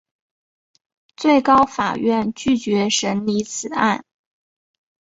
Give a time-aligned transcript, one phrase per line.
[1.15, 4.03] 最高法院拒绝审理此案。